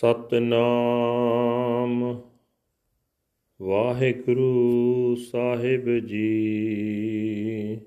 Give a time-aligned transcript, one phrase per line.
[0.00, 2.20] ਸਤਨਾਮ।
[3.62, 7.80] ਵਾਹਿਗੁਰੂ ਸਾਹਿਬ ਜੀ।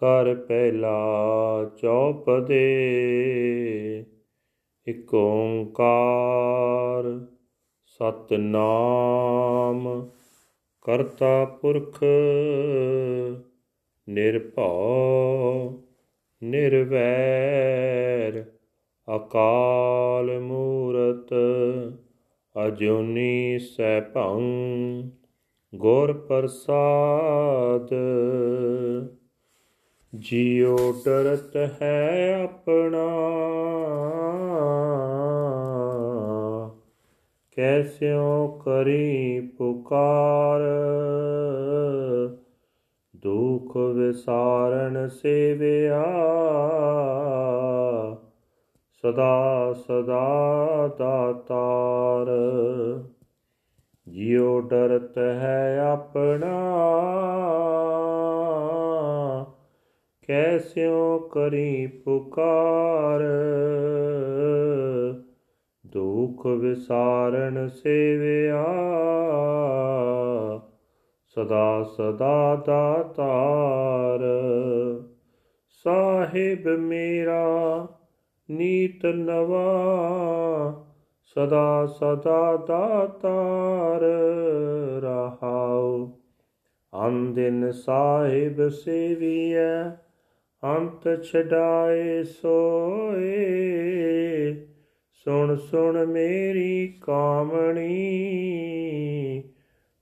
[0.02, 4.04] ਕਰ ਪਹਿਲਾ ਚੌਪਦੇ,
[4.86, 7.20] ਇਕ ਓੰਕਾਰ
[7.84, 10.10] ਸਤਨਾਮ
[10.82, 12.04] ਕਰਤਾ ਪੁਰਖ
[14.08, 15.82] ਨਿਰਭਉ
[16.42, 18.44] ਨਿਰਵੈਰ,
[19.16, 21.34] ਅਕਾਲ ਮੂਰਤ
[22.56, 24.42] ਅਜੂਨੀ ਸੈਭੰ
[25.74, 27.88] ਗੁਰ ਪ੍ਰਸਾਦ
[30.14, 33.06] ਜਿਉ ਡਰਤ ਹੈ ਆਪਣਾ।
[37.56, 40.60] ਕੈਸਿਓ ਕਰੀ ਪੁਕਾਰ।
[43.16, 46.04] ਦੁਖ ਵਿਸਾਰਨ ਸੇਵਿਆ।
[49.02, 50.46] ਸਦਾ ਸਦਾ
[50.98, 52.26] ਦਾਤਾਰ।
[54.08, 56.78] ਜਿਉ ਡਰਤ ਹੈ ਆਪਣਾ।
[60.32, 63.20] ਕੈਸਿਓ ਕਰੀ ਪੁਕਾਰ।
[65.86, 68.64] ਦੁਖ ਵਿਸਾਰਨ ਸੇਵਿਆ।
[71.26, 74.20] ਸਦਾ ਸਦਾ ਦਾਤਾਰ
[75.68, 77.86] ਸਾਹਿਬ ਮੇਰਾ
[78.50, 79.74] ਨੀਤ ਨਵਾ।
[81.22, 84.00] ਸਦਾ ਸਦਾ ਦਾਤਾਰ
[85.02, 86.10] ਰਹਾਉ
[87.06, 90.02] ਅੰਦਿਨ ਸਾਹਿਬ ਸੇਵੀਐ।
[90.64, 93.46] ਅੰਤ ਛਡਾਏ ਸੋਏ,
[95.12, 99.42] ਸੁਣ ਸੁਣ ਮੇਰੀ ਕਾਮਣੀ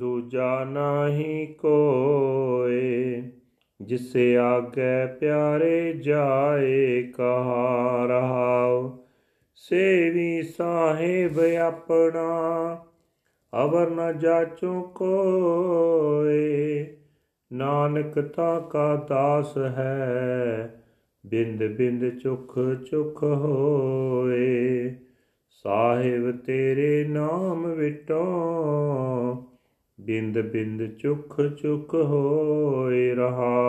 [0.00, 3.22] ਦੂਜਾ ਨਹੀਂ ਕੋਏ,
[3.82, 8.98] ਜਿਸੇ ਆਗੇ ਪਿਆਰੇ ਜਾਏ, ਕਹਾ ਰਹਾਉ।
[9.54, 12.84] ਸੇਵੀ ਸਾਹਿਬ ਆਪਣਾ,
[13.64, 16.86] ਅਵਰ ਨ ਜਾਚੋ ਕੋਏ।
[17.52, 20.74] ਨਾਨਕ ਤਾ ਕਾ ਦਾਸ ਹੈ,
[21.26, 22.58] ਬਿੰਦ ਬਿੰਦ ਚੁਖ
[22.90, 24.94] ਚੁਖ ਹੋਏ।
[25.50, 28.36] ਸਾਹਿਬ ਤੇਰੇ ਨਾਮ ਵਿਟੋ
[30.00, 33.60] ਬਿੰਦ ਬਿੰਦ ਚੁਖ ਚੁਖ ਹੋਏ ਰਹਾ।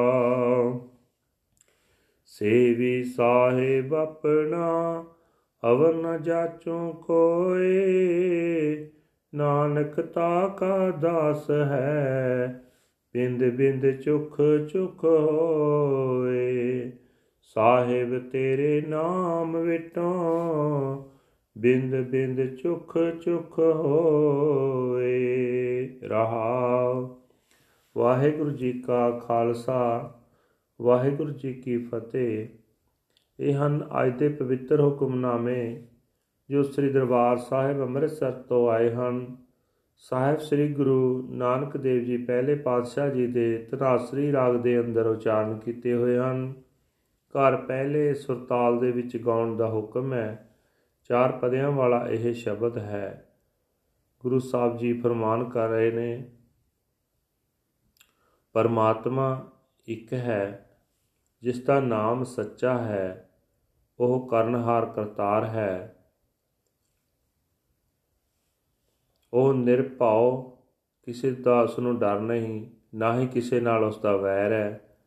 [2.26, 5.06] ਸੇਵੀ ਸਾਹਿਬ ਆਪਣਾ
[5.72, 8.90] ਅਵਰ ਨ ਜਾਚੋ ਕੋਏ,
[9.36, 12.64] ਨਾਨਕ ਤਾ ਕਾ ਦਾਸ ਹੈ,
[13.14, 14.42] ਬਿੰਦ ਬਿੰਦ ਚੁਖ
[14.74, 16.92] ਚੁਖ ਹੋਏ।
[17.42, 21.12] ਸਾਹਿਬ ਤੇਰੇ ਨਾਮ ਵਿਟੋ,
[21.58, 25.61] ਬਿੰਦ ਬਿੰਦ ਚੁਖ ਚੁਖ ਹੋਏ।
[26.04, 27.16] ਰਹਾਉ
[27.98, 30.14] ਵਾਹਿਗੁਰੂ ਜੀ ਕਾ ਖਾਲਸਾ,
[30.82, 32.48] ਵਾਹਿਗੁਰੂ ਜੀ ਕੀ ਫਤਿਹ।
[33.40, 35.82] ਇਹ ਹਨ ਅੱਜ ਦੇ ਪਵਿੱਤਰ ਹੁਕਮਨਾਮੇ
[36.50, 39.38] ਜੋ ਸ੍ਰੀ ਦਰਬਾਰ ਸਾਹਿਬ ਅੰਮ੍ਰਿਤਸਰ ਤੋਂ ਆਏ ਹਨ।
[39.98, 45.60] ਸਾਹਿਬ ਸ੍ਰੀ ਗੁਰੂ ਨਾਨਕ ਦੇਵ ਜੀ ਪਹਿਲੇ ਪਾਤਸ਼ਾਹ ਜੀ ਦੇ ਤਨਾਸਰੀ ਰਾਗ ਦੇ ਅੰਦਰ ਉਚਾਰਨ
[45.60, 46.54] ਕੀਤੇ ਹੋਏ ਹਨ।
[47.30, 50.56] ਘਰ ਪਹਿਲੇ ਸੁਰਤਾਲ ਦੇ ਵਿੱਚ ਗਾਉਣ ਦਾ ਹੁਕਮ ਹੈ।
[51.10, 53.28] ਚਾਰ ਪਦਿਆਂ ਵਾਲਾ ਇਹ ਸ਼ਬਦ ਹੈ।
[54.22, 56.32] ਗੁਰੂ ਸਾਹਿਬ ਜੀ ਫਰਮਾਨ ਕਰ ਰਹੇ ਨੇ,
[58.54, 59.52] ਪਰਮਾਤਮਾ
[59.86, 60.70] ਇੱਕ ਹੈ,
[61.42, 63.30] ਜਿਸ ਦਾ ਨਾਮ ਸੱਚਾ ਹੈ,
[64.00, 65.96] ਉਹ ਕਰਨਹਾਰ ਕਰਤਾਰ ਹੈ।
[69.34, 70.58] ਉਹ ਨਿਰਭਉ,
[71.04, 74.98] ਕਿਸੇ ਦਾ ਉਸ ਨੂੰ ਡਰ ਨਹੀਂ, ਨਾ ਹੀ ਕਿਸੇ ਨਾਲ ਉਸ ਦਾ ਵੈਰ ਹੈ।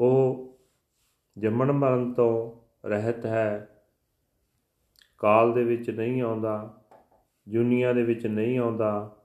[0.00, 0.48] ਉਹ
[1.38, 3.82] ਜੰਮਣ ਮਰਨ ਤੋਂ ਰਹਿਤ ਹੈ,
[5.18, 6.83] ਕਾਲ ਦੇ ਵਿੱਚ ਨਹੀਂ ਆਉਂਦਾ
[7.48, 9.16] ਦੁਨੀਆ ਦੇ ਵਿੱਚ ਨਹੀਂ ਆਉਂਦਾ,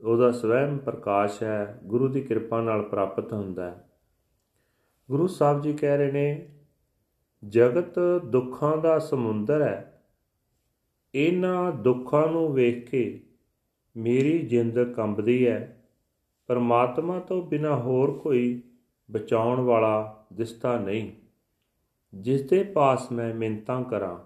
[0.00, 3.90] ਉਹਦਾ ਸਵੈਮ ਪ੍ਰਕਾਸ਼ ਹੈ, ਗੁਰੂ ਦੀ ਕਿਰਪਾ ਨਾਲ ਪ੍ਰਾਪਤ ਹੁੰਦਾ ਹੈ।
[5.10, 6.48] ਗੁਰੂ ਸਾਹਿਬ ਜੀ ਕਹਿ ਰਹੇ ਨੇ,
[7.48, 10.02] ਜਗਤ ਦੁੱਖਾਂ ਦਾ ਸਮੁੰਦਰ ਹੈ।
[11.14, 13.26] ਇਹਨਾਂ ਦੁੱਖਾਂ ਨੂੰ ਵੇਖ ਕੇ
[13.96, 15.84] ਮੇਰੀ ਜਿੰਦ ਕੰਬਦੀ ਹੈ।
[16.46, 18.62] ਪਰਮਾਤਮਾ ਤੋਂ ਬਿਨਾ ਹੋਰ ਕੋਈ
[19.10, 21.12] ਬਚਾਉਣ ਵਾਲਾ ਦਿਸਦਾ ਨਹੀਂ।
[22.14, 24.18] ਜਿਸ ਦੇ ਪਾਸ ਮੈਂ ਮਿੰਤਾਂ ਕਰਾਂ,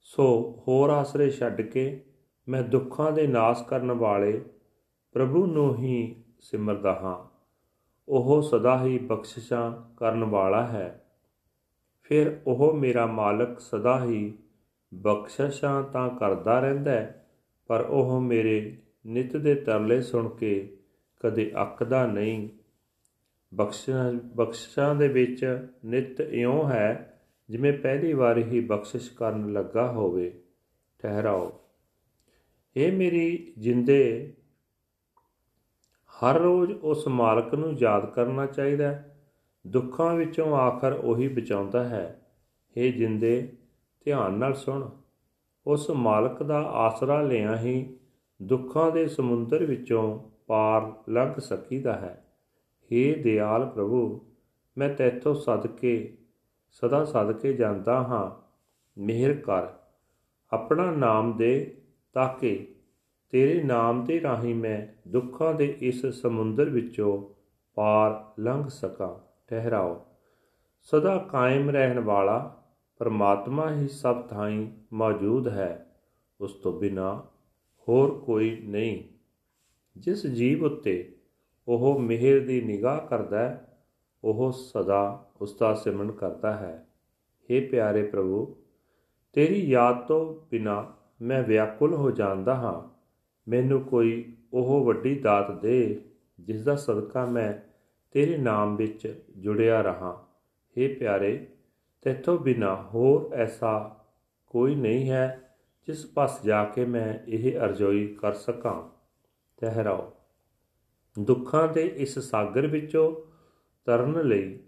[0.00, 0.24] ਸੋ
[0.68, 2.04] ਹੋਰ ਆਸਰੇ ਛੱਡ ਕੇ
[2.48, 4.44] ਮੈਂ ਦੁੱਖਾਂ ਦੇ ਨਾਸ ਕਰਨ ਵਾਲੇ
[5.12, 7.36] ਪ੍ਰਭੂ ਨੂੰ ਹੀ ਸਿਮਰਦਾ ਹਾਂ।
[8.08, 11.02] ਉਹ ਸਦਾ ਹੀ ਬਖਸ਼ਿਸ਼ਾਂ ਕਰਨ ਵਾਲਾ ਹੈ।
[12.02, 14.38] ਫਿਰ ਉਹ ਮੇਰਾ ਮਾਲਕ ਸਦਾ ਹੀ
[14.94, 17.26] ਬਖਸ਼ਿਸ਼ਾਂ ਤਾਂ ਕਰਦਾ ਰਹਿੰਦਾ ਹੈ,
[17.66, 18.76] ਪਰ ਉਹ ਮੇਰੇ
[19.06, 20.76] ਨਿਤ ਦੇ ਤਰਲੇ ਸੁਣ ਕੇ
[21.20, 22.48] ਕਦੇ ਅੱਕਦਾ ਨਹੀਂ।
[23.54, 27.20] ਬਖਸ਼ਾਂ ਬਖਸ਼ਿਸ਼ਾਂ ਦੇ ਵਿੱਚ ਨਿਤ ਇਉਂ ਹੈ,
[27.50, 30.42] ਜਿਵੇਂ ਪਹਿਲੀ ਵਾਰ ਹੀ ਬਖਸ਼ਿਸ਼ ਕਰਨ ਲੱਗਾ ਹੋਵੇ।
[30.98, 31.60] ਠਹਿਰਾਓ।
[32.76, 34.32] ਇਹ ਮੇਰੀ ਜਿੰਦੇ
[36.08, 39.18] ਹਰ ਰੋਜ਼ ਉਸ ਮਾਲਕ ਨੂੰ ਯਾਦ ਕਰਨਾ ਚਾਹੀਦਾ ਹੈ।
[39.66, 42.20] ਦੁੱਖਾਂ ਵਿੱਚੋਂ ਆਖਰ ਉਹੀ ਬਚਾਉਂਦਾ ਹੈ।
[42.78, 43.52] हे ਜਿੰਦੇ,
[44.04, 44.90] ਧਿਆਨ ਨਾਲ ਸੁਣ।
[45.66, 47.96] ਉਸ ਮਾਲਕ ਦਾ ਆਸਰਾ ਲਿਆ ਹੀ
[48.42, 52.24] ਦੁੱਖਾਂ ਦੇ ਸਮੁੰਦਰ ਵਿੱਚੋਂ ਪਾਰ ਲੰਘ ਸਕੀਦਾ ਹੈ।
[52.84, 54.26] हे ਦਿਆਲ ਪ੍ਰਭੂ,
[54.78, 56.18] ਮੈਂ ਤੇਥੋਂ ਸਦਕੇ,
[56.70, 58.46] ਸਦਾ ਸਦਕੇ ਜਾਂਦਾ ਹਾਂ।
[59.00, 59.66] ਮਿਹਰ ਕਰ।
[60.52, 61.82] ਆਪਣਾ ਨਾਮ ਦੇ
[62.16, 62.74] ਤਾਂ ਕਿ
[63.30, 67.34] ਤੇਰੇ ਨਾਮ ਦੇ ਰਾਹੀਂ ਮੈਂ ਦੁੱਖਾਂ ਦੇ ਇਸ ਸਮੁੰਦਰ ਵਿੱਚੋਂ
[67.74, 70.06] ਪਾਰ ਲੰਘ ਸਕਾਂ। ਠਹਿਰਾਓ।
[70.82, 72.64] ਸਦਾ ਕਾਇਮ ਰਹਿਣ ਵਾਲਾ
[72.98, 76.00] ਪਰਮਾਤਮਾ ਹੀ ਸਭ ਥਾਈਂ ਮੌਜੂਦ ਹੈ।
[76.40, 77.26] ਉਸ ਤੋਂ ਬਿਨਾ
[77.88, 79.04] ਹੋਰ ਕੋਈ ਨਹੀਂ।
[79.96, 81.16] ਜਿਸ ਜੀਵ ਉੱਤੇ
[81.68, 83.78] ਉਹ ਮਿਹਰ ਦੀ ਨਿਗਾਹ ਕਰਦਾ ਹੈ,
[84.24, 86.88] ਉਹ ਸਦਾ ਉਸ ਦਾ ਸਿਮਰਨ ਕਰਦਾ ਹੈ।
[87.34, 88.56] हे ਪਿਆਰੇ ਪ੍ਰਭੂ,
[89.32, 90.92] ਤੇਰੀ ਯਾਦ ਤੋਂ ਬਿਨਾ
[91.22, 92.96] ਮੈਂ ਵਿਆਕੁਲ ਹੋ ਜਾਂਦਾ ਹਾਂ।
[93.50, 96.04] ਮੈਨੂੰ ਕੋਈ ਉਹ ਵੱਡੀ ਦਾਤ ਦੇ
[96.40, 97.54] ਜਿਸ ਦਾ ਸਦਕਾ ਮੈਂ
[98.10, 100.28] ਤੇਰੇ ਨਾਮ ਵਿੱਚ ਜੁੜਿਆ ਰਹਾ।
[100.78, 101.48] हे ਪਿਆਰੇ,
[102.02, 104.04] ਤੇਥੋਂ ਬਿਨਾ ਹੋਰ ਐਸਾ
[104.46, 108.88] ਕੋਈ ਨਹੀਂ ਹੈ ਜਿਸ ਪਾਸ ਜਾ ਕੇ ਮੈਂ ਇਹ ਅਰਜ਼ੋਈ ਕਰ ਸਕਾਂ।
[109.60, 110.12] ਠਹਿਰਾਓ।
[111.18, 113.32] ਦੁੱਖਾਂ ਦੇ ਇਸ ਸਾਗਰ ਵਿੱਚੋਂ
[113.84, 114.60] ਤਰਨ ਲਈ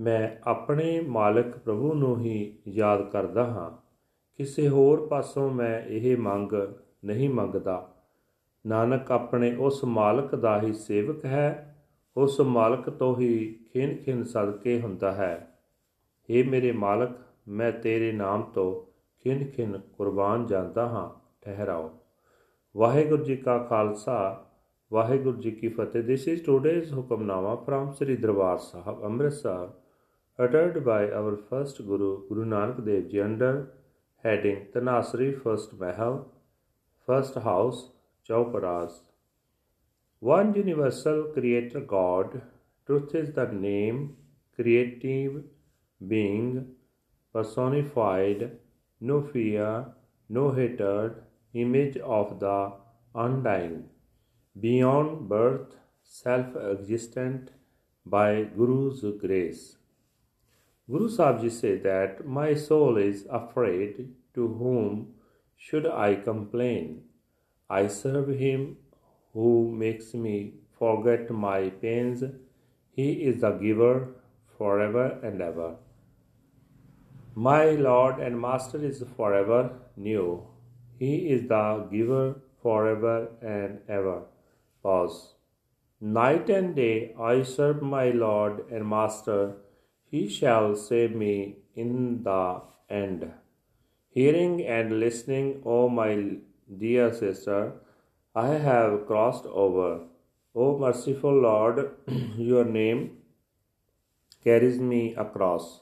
[0.00, 3.81] ਮੈਂ ਆਪਣੇ ਮਾਲਕ ਪ੍ਰਭੂ ਨੂੰ ਹੀ ਯਾਦ ਕਰਦਾ ਹਾਂ।
[4.36, 6.52] ਕਿਸੇ ਹੋਰ ਪਾਸੋਂ ਮੈਂ ਇਹ ਮੰਗ
[7.04, 7.94] ਨਹੀਂ ਮੰਗਦਾ।
[8.66, 11.76] ਨਾਨਕ ਆਪਣੇ ਉਸ ਮਾਲਕ ਦਾ ਹੀ ਸੇਵਕ ਹੈ,
[12.16, 15.58] ਉਸ ਮਾਲਕ ਤੋਂ ਹੀ ਖਿੰਨ ਖਿੰਨ ਸਦਕੇ ਹੁੰਦਾ ਹੈ।
[16.30, 17.10] हे ਮੇਰੇ ਮਾਲਕ,
[17.48, 18.92] ਮੈਂ ਤੇਰੇ ਨਾਮ ਤੋਂ
[19.24, 21.90] ਖਿੰਨ ਖਿੰਨ ਕੁਰਬਾਨ ਜਾਂਦਾ ਹਾਂ, ਠਹਿਰਾਓ।
[22.76, 24.44] ਵਾਹਿਗੁਰੂ ਜੀ ਕਾ ਖਾਲਸਾ,
[24.92, 29.68] ਵਾਹਿਗੁਰੂ ਜੀ ਕੀ ਫਤਿਹ। This is today's Hukamnama from Sri Darbar Sahib Amritsar,
[30.44, 33.81] uttered by our first guru guru nanak dev ji under
[34.24, 36.28] heading Tanasri First Mahal,
[37.04, 37.88] First House,
[38.28, 38.92] Chauparas.
[40.20, 42.40] One universal Creator God,
[42.86, 44.16] truth is the name,
[44.54, 45.42] creative
[46.06, 46.68] being,
[47.32, 48.58] personified,
[49.00, 49.86] no fear,
[50.28, 51.16] no hatred,
[51.54, 52.72] image of the
[53.16, 53.88] undying,
[54.60, 55.74] beyond birth,
[56.04, 57.50] self existent
[58.06, 59.78] by Guru's grace.
[60.90, 65.14] Guru Sahib Ji said that my soul is afraid, to whom
[65.56, 67.02] should I complain?
[67.70, 68.76] I serve him
[69.32, 72.24] who makes me forget my pains.
[72.90, 74.08] He is the giver
[74.58, 75.76] forever and ever.
[77.34, 80.46] My Lord and Master is forever new.
[80.98, 84.22] He is the giver forever and ever.
[84.82, 85.34] Pause.
[86.00, 89.54] Night and day I serve my Lord and Master.
[90.12, 93.30] He shall save me in the end.
[94.10, 96.10] Hearing and listening, O my
[96.82, 97.60] dear sister,
[98.34, 100.00] I have crossed over.
[100.54, 101.96] O merciful Lord,
[102.36, 103.16] your name
[104.44, 105.80] carries me across.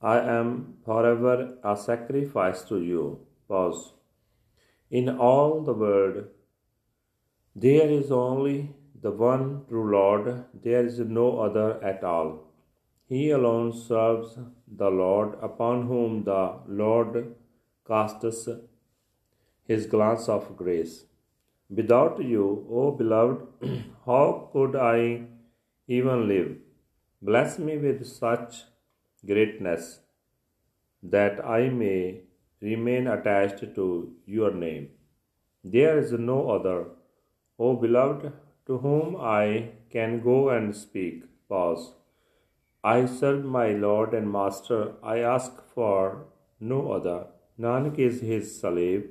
[0.00, 3.20] I am forever a sacrifice to you.
[3.46, 3.92] Pause.
[4.90, 6.24] In all the world,
[7.54, 12.51] there is only the one true Lord, there is no other at all.
[13.12, 14.38] He alone serves
[14.82, 17.34] the Lord, upon whom the Lord
[17.86, 18.48] casts
[19.70, 20.94] his glance of grace.
[21.68, 23.42] Without you, O beloved,
[24.06, 25.26] how could I
[25.86, 26.56] even live?
[27.20, 28.62] Bless me with such
[29.26, 30.00] greatness
[31.02, 32.22] that I may
[32.62, 33.86] remain attached to
[34.24, 34.88] your name.
[35.62, 36.86] There is no other,
[37.58, 38.32] O beloved,
[38.68, 41.24] to whom I can go and speak.
[41.48, 41.92] Pause.
[42.83, 44.93] I serve my Lord and Master.
[45.03, 46.25] I ask for
[46.59, 47.27] no other.
[47.59, 49.09] Nanak is his slave.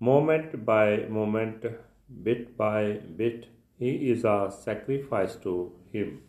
[0.00, 1.64] Moment by moment,
[2.22, 3.46] bit by bit,
[3.78, 6.22] he is a sacrifice to him.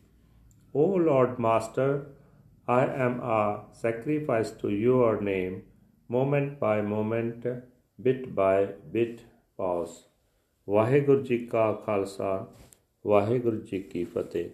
[0.73, 2.07] O Lord Master,
[2.67, 5.63] I am a sacrifice to your name,
[6.07, 7.45] moment by moment,
[8.01, 9.19] bit by bit,
[9.57, 9.93] pause.
[10.69, 12.47] Waheguru ਜੀ ਕਾ ਖਾਲਸਾ
[13.07, 14.49] ਵਾਹਿਗੁਰੂ ਜੀ ਕੀ ਫਤਿਹ